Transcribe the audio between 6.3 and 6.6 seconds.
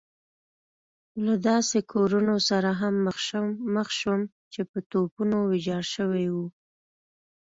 وو.